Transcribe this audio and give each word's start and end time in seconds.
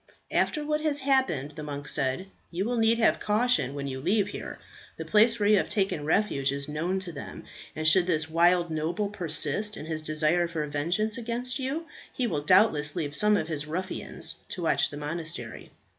"After 0.31 0.65
what 0.65 0.81
has 0.81 1.01
happened," 1.01 1.51
the 1.55 1.61
monk 1.61 1.87
said, 1.87 2.25
"you 2.49 2.65
will 2.65 2.77
need 2.77 2.97
have 2.97 3.19
caution 3.19 3.75
when 3.75 3.85
you 3.87 3.99
leave 4.01 4.29
here. 4.29 4.57
The 4.97 5.05
place 5.05 5.39
where 5.39 5.47
you 5.47 5.57
have 5.57 5.69
taken 5.69 6.05
refuge 6.05 6.51
is 6.51 6.67
known 6.67 6.97
to 7.01 7.11
them, 7.11 7.43
and 7.75 7.87
should 7.87 8.07
this 8.07 8.27
wild 8.27 8.71
noble 8.71 9.09
persist 9.09 9.77
in 9.77 9.85
his 9.85 10.01
desire 10.01 10.47
for 10.47 10.65
vengeance 10.65 11.19
against 11.19 11.59
you, 11.59 11.85
he 12.11 12.25
will 12.25 12.41
doubtless 12.41 12.95
leave 12.95 13.15
some 13.15 13.37
of 13.37 13.47
his 13.47 13.67
ruffians 13.67 14.37
to 14.49 14.63
watch 14.63 14.89
the 14.89 14.97
monastery. 14.97 15.69